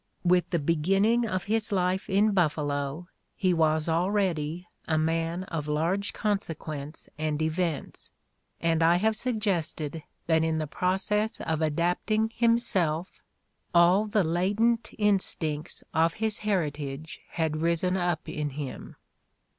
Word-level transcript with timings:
With 0.23 0.49
the 0.49 0.57
begin 0.57 1.03
ning 1.03 1.27
of 1.27 1.43
his 1.43 1.71
life 1.71 2.09
in 2.09 2.31
Buffalo 2.31 3.07
he 3.35 3.53
was 3.53 3.87
already 3.87 4.65
"a 4.87 4.97
man 4.97 5.43
of 5.43 5.67
large 5.67 6.11
consequence 6.11 7.07
and 7.19 7.39
events," 7.39 8.11
and 8.59 8.81
I 8.81 8.95
have 8.95 9.15
suggested 9.15 10.01
that 10.25 10.43
in 10.43 10.57
the 10.57 10.65
process 10.65 11.39
of 11.41 11.61
adapting 11.61 12.31
himself 12.31 13.21
all 13.75 14.07
the 14.07 14.23
latent 14.23 14.89
instincts 14.97 15.83
of 15.93 16.15
his 16.15 16.39
heritage 16.39 17.19
had 17.33 17.57
risen 17.61 17.95
up 17.95 18.27
in 18.27 18.49
him. 18.49 18.95